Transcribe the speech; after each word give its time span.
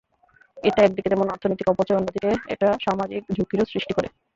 এটা 0.57 0.79
একদিকে 0.83 1.11
যেমন 1.13 1.27
অর্থনৈতিক 1.29 1.67
অপচয়, 1.69 1.99
অন্যদিকে 1.99 2.29
এটা 2.53 2.67
সামাজিক 2.85 3.21
ঝুঁকিরও 3.35 3.71
সৃষ্টি 3.71 3.93
করে। 3.93 4.07